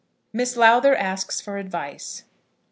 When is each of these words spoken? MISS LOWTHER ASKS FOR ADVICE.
MISS 0.33 0.57
LOWTHER 0.57 0.95
ASKS 0.95 1.41
FOR 1.41 1.57
ADVICE. 1.57 2.23